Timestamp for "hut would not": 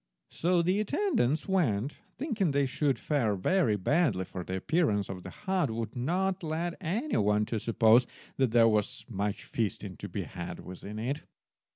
5.29-6.41